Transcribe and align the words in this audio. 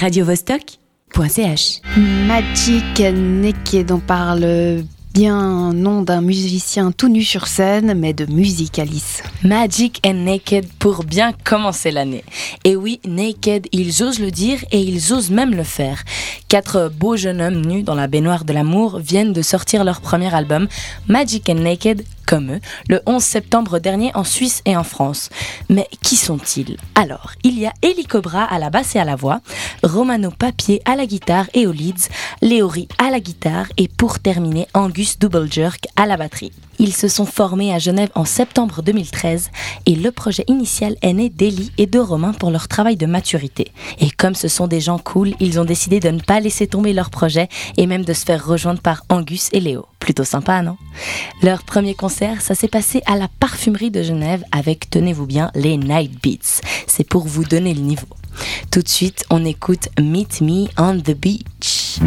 radiovostok.ch. 0.00 1.82
Magic 2.26 3.00
Naked, 3.00 3.92
on 3.92 3.98
parle 3.98 4.82
bien 5.12 5.74
non 5.74 6.00
d'un 6.00 6.22
musicien 6.22 6.90
tout 6.90 7.08
nu 7.08 7.22
sur 7.22 7.46
scène, 7.46 7.92
mais 7.94 8.14
de 8.14 8.24
musique, 8.24 8.78
Alice. 8.78 9.22
Magic 9.44 10.00
and 10.06 10.24
Naked 10.24 10.66
pour 10.78 11.04
bien 11.04 11.32
commencer 11.44 11.90
l'année. 11.90 12.24
Et 12.64 12.76
oui, 12.76 13.00
Naked, 13.06 13.66
ils 13.72 14.02
osent 14.02 14.20
le 14.20 14.30
dire 14.30 14.64
et 14.72 14.80
ils 14.80 15.12
osent 15.12 15.30
même 15.30 15.54
le 15.54 15.64
faire. 15.64 16.02
Quatre 16.48 16.90
beaux 16.96 17.16
jeunes 17.16 17.42
hommes 17.42 17.60
nus 17.60 17.82
dans 17.82 17.94
la 17.94 18.06
baignoire 18.06 18.44
de 18.44 18.54
l'amour 18.54 19.00
viennent 19.00 19.34
de 19.34 19.42
sortir 19.42 19.84
leur 19.84 20.00
premier 20.00 20.34
album, 20.34 20.66
Magic 21.08 21.50
and 21.50 21.56
Naked 21.56 22.04
comme 22.30 22.52
eux, 22.52 22.60
le 22.88 23.00
11 23.06 23.20
septembre 23.20 23.80
dernier 23.80 24.12
en 24.14 24.22
Suisse 24.22 24.62
et 24.64 24.76
en 24.76 24.84
France. 24.84 25.30
Mais 25.68 25.88
qui 26.00 26.14
sont-ils? 26.14 26.76
Alors, 26.94 27.32
il 27.42 27.58
y 27.58 27.66
a 27.66 27.72
Eli 27.82 28.04
Cobra 28.04 28.44
à 28.44 28.60
la 28.60 28.70
basse 28.70 28.94
et 28.94 29.00
à 29.00 29.04
la 29.04 29.16
voix, 29.16 29.40
Romano 29.82 30.30
Papier 30.30 30.80
à 30.84 30.94
la 30.94 31.06
guitare 31.06 31.46
et 31.54 31.66
aux 31.66 31.72
leads, 31.72 32.08
Léori 32.40 32.86
à 32.98 33.10
la 33.10 33.18
guitare 33.18 33.66
et 33.76 33.88
pour 33.88 34.20
terminer, 34.20 34.68
Angus 34.74 35.18
Double 35.18 35.50
Jerk 35.50 35.86
à 35.96 36.06
la 36.06 36.16
batterie. 36.16 36.52
Ils 36.82 36.96
se 36.96 37.08
sont 37.08 37.26
formés 37.26 37.74
à 37.74 37.78
Genève 37.78 38.08
en 38.14 38.24
septembre 38.24 38.80
2013 38.82 39.50
et 39.84 39.94
le 39.94 40.10
projet 40.10 40.44
initial 40.48 40.96
est 41.02 41.12
né 41.12 41.28
d'Eli 41.28 41.72
et 41.76 41.84
de 41.84 41.98
Romain 41.98 42.32
pour 42.32 42.50
leur 42.50 42.68
travail 42.68 42.96
de 42.96 43.04
maturité. 43.04 43.70
Et 43.98 44.10
comme 44.10 44.34
ce 44.34 44.48
sont 44.48 44.66
des 44.66 44.80
gens 44.80 44.96
cool, 44.98 45.34
ils 45.40 45.60
ont 45.60 45.66
décidé 45.66 46.00
de 46.00 46.08
ne 46.08 46.20
pas 46.20 46.40
laisser 46.40 46.66
tomber 46.66 46.94
leur 46.94 47.10
projet 47.10 47.48
et 47.76 47.86
même 47.86 48.06
de 48.06 48.14
se 48.14 48.24
faire 48.24 48.46
rejoindre 48.46 48.80
par 48.80 49.04
Angus 49.10 49.50
et 49.52 49.60
Léo. 49.60 49.84
Plutôt 49.98 50.24
sympa, 50.24 50.62
non? 50.62 50.78
Leur 51.42 51.64
premier 51.64 51.94
concert, 51.94 52.40
ça 52.40 52.54
s'est 52.54 52.66
passé 52.66 53.02
à 53.04 53.18
la 53.18 53.28
parfumerie 53.28 53.90
de 53.90 54.02
Genève 54.02 54.42
avec, 54.50 54.88
tenez-vous 54.88 55.26
bien, 55.26 55.50
les 55.54 55.76
Night 55.76 56.12
Beats. 56.22 56.62
C'est 56.86 57.06
pour 57.06 57.26
vous 57.26 57.44
donner 57.44 57.74
le 57.74 57.82
niveau. 57.82 58.08
Tout 58.70 58.80
de 58.80 58.88
suite, 58.88 59.26
on 59.28 59.44
écoute 59.44 59.90
Meet 60.00 60.40
Me 60.40 60.64
on 60.78 60.98
the 60.98 61.14
Beach. 61.14 62.00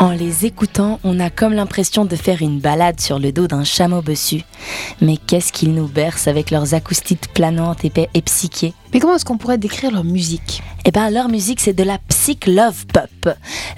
En 0.00 0.12
les 0.12 0.46
écoutant, 0.46 0.98
on 1.04 1.20
a 1.20 1.28
comme 1.28 1.52
l'impression 1.52 2.06
de 2.06 2.16
faire 2.16 2.40
une 2.40 2.58
balade 2.58 2.98
sur 3.02 3.18
le 3.18 3.32
dos 3.32 3.46
d'un 3.46 3.64
chameau 3.64 4.00
bossu. 4.00 4.40
Mais 5.02 5.18
qu'est-ce 5.18 5.52
qu'ils 5.52 5.74
nous 5.74 5.88
bercent 5.88 6.26
avec 6.26 6.50
leurs 6.50 6.72
acoustiques 6.72 7.30
planantes 7.34 7.84
et, 7.84 7.92
et 8.14 8.22
psychées 8.22 8.72
Mais 8.94 8.98
comment 8.98 9.16
est-ce 9.16 9.26
qu'on 9.26 9.36
pourrait 9.36 9.58
décrire 9.58 9.90
leur 9.90 10.04
musique? 10.04 10.62
Eh 10.86 10.92
ben, 10.92 11.10
leur 11.10 11.28
musique, 11.28 11.60
c'est 11.60 11.74
de 11.74 11.82
la 11.82 11.98
psych 12.08 12.46
love 12.46 12.86
pop. 12.86 13.34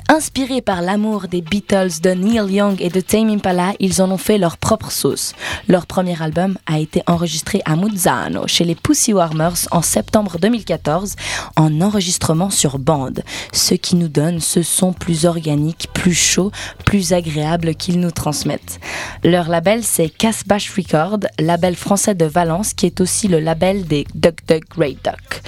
Inspirés 0.08 0.60
par 0.60 0.82
l'amour 0.82 1.26
des 1.28 1.40
Beatles, 1.40 2.00
de 2.00 2.10
Neil 2.10 2.54
Young 2.54 2.80
et 2.80 2.90
de 2.90 3.00
Tame 3.00 3.28
Impala, 3.30 3.72
ils 3.80 4.00
en 4.00 4.10
ont 4.10 4.18
fait 4.18 4.38
leur 4.38 4.56
propre 4.56 4.92
sauce. 4.92 5.34
Leur 5.66 5.86
premier 5.86 6.20
album 6.22 6.56
a 6.66 6.78
été 6.78 7.02
enregistré 7.08 7.60
à 7.64 7.74
Muzzano, 7.74 8.46
chez 8.46 8.64
les 8.64 8.76
Pussy 8.76 9.12
Warmers, 9.12 9.66
en 9.72 9.82
septembre 9.82 10.38
2014, 10.40 11.16
en 11.56 11.80
enregistrement 11.80 12.50
sur 12.50 12.78
bande. 12.78 13.22
Ce 13.52 13.74
qui 13.74 13.96
nous 13.96 14.08
donne 14.08 14.38
ce 14.38 14.62
son 14.62 14.92
plus 14.92 15.26
organique, 15.26 15.88
plus 15.92 16.14
chaud, 16.14 16.52
plus 16.84 17.12
agréable 17.12 17.74
qu'ils 17.74 17.98
nous 17.98 18.12
transmettent. 18.12 18.78
Leur 19.24 19.48
label, 19.48 19.82
c'est 19.82 20.08
Casbah 20.08 20.58
Record, 20.76 21.18
label 21.40 21.74
français 21.74 22.14
de 22.14 22.26
Valence, 22.26 22.74
qui 22.74 22.86
est 22.86 23.00
aussi 23.00 23.26
le 23.26 23.40
label 23.40 23.86
des 23.86 24.06
Duck 24.14 24.38
Duck 24.46 24.68
Grey 24.70 24.96
Duck. 25.02 25.42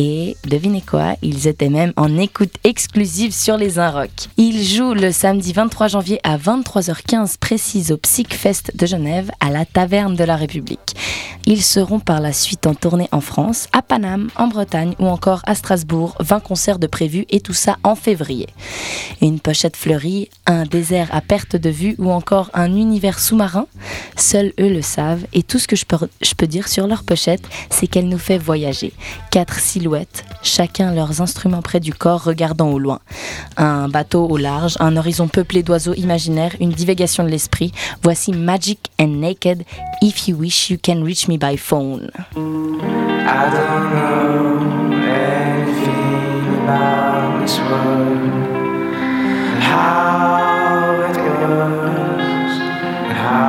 Et 0.00 0.36
devinez 0.46 0.80
quoi, 0.80 1.16
ils 1.22 1.48
étaient 1.48 1.68
même 1.68 1.92
en 1.96 2.16
écoute 2.18 2.54
exclusive 2.62 3.34
sur 3.34 3.56
les 3.56 3.80
Inrock. 3.80 4.10
Ils 4.36 4.62
jouent 4.62 4.94
le 4.94 5.10
samedi 5.10 5.52
23 5.52 5.88
janvier 5.88 6.20
à 6.22 6.38
23h15 6.38 7.36
précise 7.40 7.90
au 7.90 7.96
Psychfest 7.96 8.76
de 8.76 8.86
Genève 8.86 9.32
à 9.40 9.50
la 9.50 9.64
Taverne 9.64 10.14
de 10.14 10.22
la 10.22 10.36
République. 10.36 10.94
Ils 11.46 11.64
seront 11.64 11.98
par 11.98 12.20
la 12.20 12.32
suite 12.32 12.66
en 12.66 12.74
tournée 12.74 13.08
en 13.10 13.20
France, 13.20 13.68
à 13.72 13.82
Paname, 13.82 14.28
en 14.36 14.46
Bretagne 14.46 14.94
ou 15.00 15.06
encore 15.06 15.40
à 15.46 15.54
Strasbourg, 15.54 16.14
20 16.20 16.40
concerts 16.40 16.78
de 16.78 16.86
prévus 16.86 17.24
et 17.30 17.40
tout 17.40 17.54
ça 17.54 17.78
en 17.82 17.94
février. 17.94 18.46
Une 19.20 19.40
pochette 19.40 19.76
fleurie, 19.76 20.28
un 20.46 20.64
désert 20.64 21.08
à 21.10 21.22
perte 21.22 21.56
de 21.56 21.70
vue 21.70 21.96
ou 21.98 22.10
encore 22.10 22.50
un 22.54 22.76
univers 22.76 23.18
sous-marin, 23.18 23.66
seuls 24.16 24.52
eux 24.60 24.68
le 24.68 24.82
savent 24.82 25.24
et 25.32 25.42
tout 25.42 25.58
ce 25.58 25.66
que 25.66 25.74
je 25.74 25.86
peux, 25.86 25.96
je 26.20 26.34
peux 26.34 26.46
dire 26.46 26.68
sur 26.68 26.86
leur 26.86 27.02
pochette, 27.02 27.48
c'est 27.70 27.86
qu'elle 27.86 28.08
nous 28.08 28.18
fait 28.18 28.38
voyager. 28.38 28.92
Quatre 29.30 29.58
silhouettes, 29.58 29.87
chacun 30.42 30.92
leurs 30.92 31.20
instruments 31.20 31.62
près 31.62 31.80
du 31.80 31.92
corps 31.92 32.24
regardant 32.24 32.70
au 32.70 32.78
loin. 32.78 33.00
Un 33.56 33.88
bateau 33.88 34.26
au 34.26 34.36
large, 34.36 34.76
un 34.80 34.96
horizon 34.96 35.28
peuplé 35.28 35.62
d'oiseaux 35.62 35.94
imaginaires, 35.94 36.54
une 36.60 36.70
divagation 36.70 37.24
de 37.24 37.28
l'esprit. 37.28 37.72
Voici 38.02 38.32
Magic 38.32 38.90
and 39.00 39.20
Naked, 39.20 39.64
If 40.02 40.28
You 40.28 40.36
Wish 40.36 40.70
You 40.70 40.78
Can 40.82 41.02
Reach 41.02 41.28
Me 41.28 41.38
by 41.38 41.56
Phone. 41.56 42.10
I 42.34 43.50
don't 43.52 43.92
know 43.94 44.78
about 46.64 47.40
this 47.40 47.58
world, 47.60 48.18
how 49.60 50.92
it 51.08 51.16
goes, 51.16 52.54
how. 53.16 53.48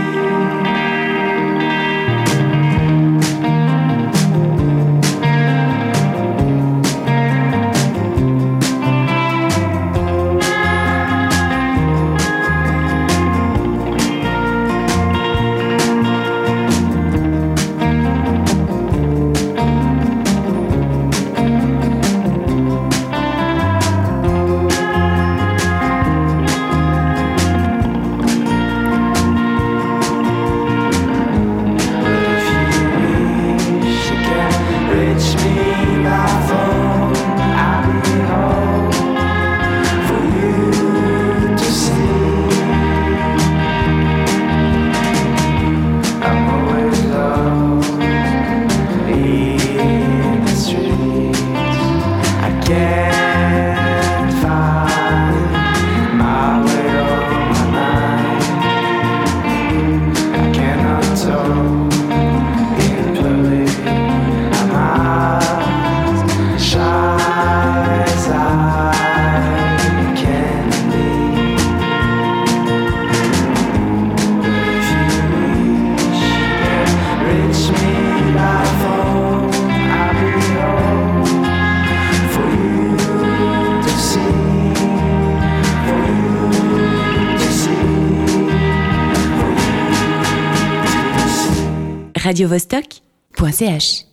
radiovostok.ch 92.25 94.10